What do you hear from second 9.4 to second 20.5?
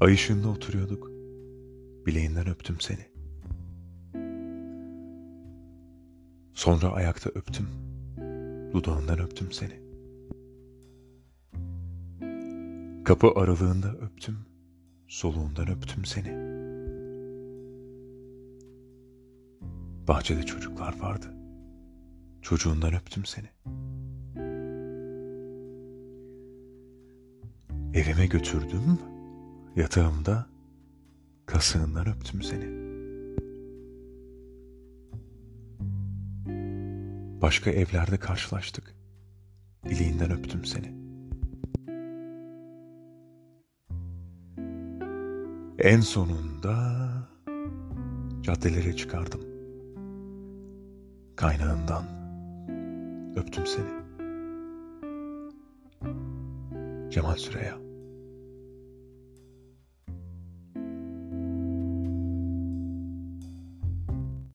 seni. Kapı aralığında öptüm. Soluğundan öptüm seni. Bahçede